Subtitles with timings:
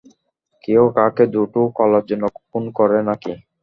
[0.63, 3.33] কেউ কাউকে দুটো কলার জন্য খুন করে নাকি?